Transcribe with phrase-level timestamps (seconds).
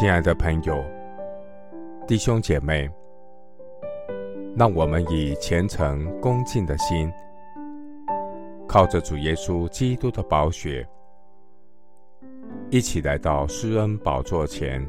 [0.00, 0.82] 亲爱的朋友、
[2.08, 2.90] 弟兄姐妹，
[4.56, 7.12] 让我们以虔诚恭敬的心，
[8.66, 10.88] 靠着主耶稣基督的宝血，
[12.70, 14.82] 一起来到施恩宝座前，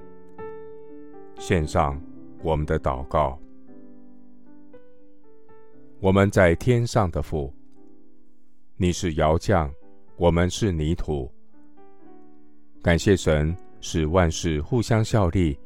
[1.37, 2.01] 献上
[2.41, 3.37] 我们的祷告。
[5.99, 7.53] 我们在天上的父，
[8.77, 9.69] 你是窑匠，
[10.15, 11.29] 我们是泥土。
[12.81, 13.53] 感谢神。
[13.81, 15.57] 使万事互相效力，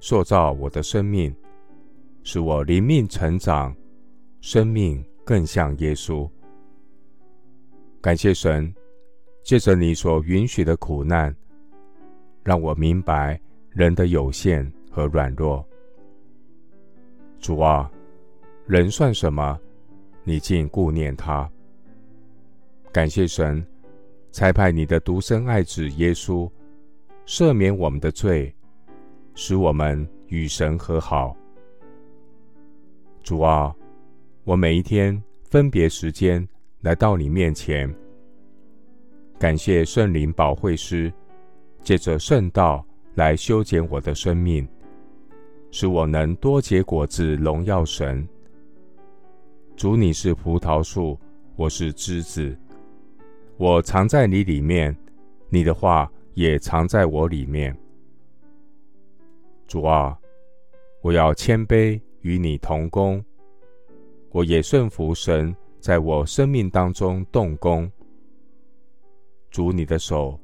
[0.00, 1.34] 塑造我的生命，
[2.24, 3.74] 使我灵命成长，
[4.40, 6.28] 生命更像耶稣。
[8.02, 8.74] 感谢神，
[9.42, 11.34] 借着你所允许的苦难，
[12.42, 13.40] 让我明白
[13.70, 15.64] 人的有限和软弱。
[17.38, 17.90] 主啊，
[18.66, 19.58] 人算什么？
[20.24, 21.48] 你竟顾念他。
[22.92, 23.64] 感谢神，
[24.32, 26.50] 差派你的独生爱子耶稣。
[27.26, 28.54] 赦免我们的罪，
[29.34, 31.34] 使我们与神和好。
[33.22, 33.74] 主啊，
[34.44, 36.46] 我每一天分别时间
[36.82, 37.92] 来到你面前，
[39.38, 41.10] 感谢圣灵保惠师，
[41.82, 44.68] 借着圣道来修剪我的生命，
[45.70, 48.28] 使我能多结果子，荣耀神。
[49.76, 51.18] 主，你是葡萄树，
[51.56, 52.54] 我是枝子，
[53.56, 54.94] 我藏在你里面，
[55.48, 56.10] 你的话。
[56.34, 57.76] 也藏在我里面，
[59.68, 60.18] 主啊，
[61.00, 63.24] 我要谦卑与你同工，
[64.30, 67.90] 我也顺服神在我生命当中动工。
[69.48, 70.38] 主，你的手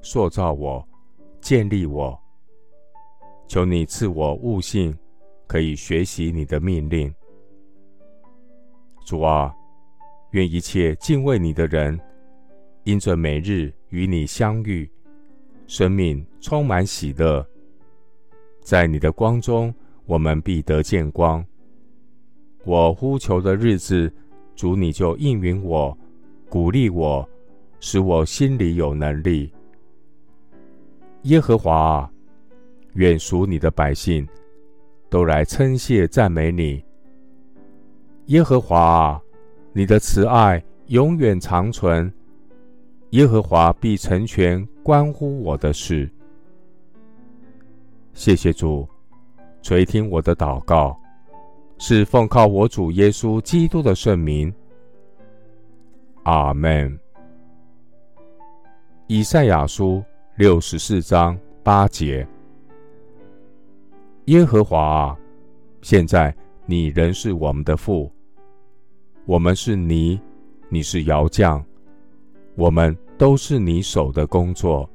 [0.00, 0.86] 塑造我，
[1.42, 2.18] 建立我，
[3.46, 4.96] 求你赐我悟性，
[5.46, 7.14] 可以学习你的命令。
[9.04, 9.54] 主啊，
[10.30, 12.00] 愿一切敬畏你的人，
[12.84, 14.90] 因着每日与你相遇。
[15.66, 17.44] 生命充满喜乐，
[18.60, 19.74] 在你的光中，
[20.06, 21.44] 我们必得见光。
[22.64, 24.12] 我呼求的日子，
[24.54, 25.96] 主你就应允我，
[26.48, 27.28] 鼓励我，
[27.80, 29.52] 使我心里有能力。
[31.22, 32.10] 耶和华啊，
[32.94, 34.26] 愿属你的百姓
[35.08, 36.84] 都来称谢赞美你。
[38.26, 39.20] 耶和华，
[39.72, 42.12] 你的慈爱永远长存。
[43.10, 46.08] 耶和华必成全关乎我的事。
[48.12, 48.86] 谢谢主
[49.62, 50.94] 垂听我的祷告，
[51.78, 54.52] 是奉靠我主耶稣基督的圣名。
[56.24, 57.00] 阿门。
[59.06, 60.04] 以赛亚书
[60.36, 62.26] 六十四章八节：
[64.26, 65.18] 耶和华啊，
[65.80, 66.34] 现在
[66.66, 68.12] 你仍是我们的父，
[69.24, 70.20] 我们是泥，
[70.68, 71.64] 你是窑匠，
[72.54, 72.94] 我们。
[73.16, 74.88] 都是你手的工作。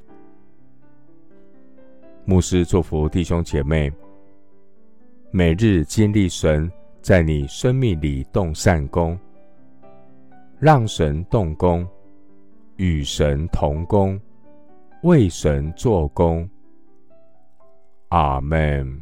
[2.25, 3.91] 牧师祝福弟兄姐妹，
[5.31, 6.69] 每日经历神
[7.02, 9.18] 在你生命里动善工，
[10.59, 11.88] 让神动工，
[12.75, 14.19] 与神同工，
[15.03, 16.47] 为神做工。
[18.09, 19.02] 阿门。